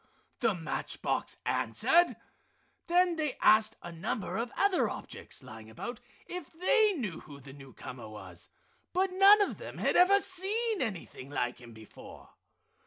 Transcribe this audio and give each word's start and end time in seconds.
the 0.39 0.55
match 0.55 0.99
box 1.03 1.37
answered. 1.45 2.15
Then 2.87 3.17
they 3.17 3.37
asked 3.39 3.75
a 3.83 3.91
number 3.91 4.35
of 4.37 4.51
other 4.57 4.89
objects 4.89 5.43
lying 5.43 5.69
about 5.69 5.99
if 6.25 6.51
they 6.53 6.93
knew 6.93 7.19
who 7.19 7.39
the 7.39 7.53
newcomer 7.53 8.09
was, 8.09 8.49
but 8.93 9.11
none 9.13 9.43
of 9.43 9.59
them 9.59 9.77
had 9.77 9.95
ever 9.95 10.19
seen 10.19 10.81
anything 10.81 11.29
like 11.29 11.61
him 11.61 11.71
before. 11.71 12.31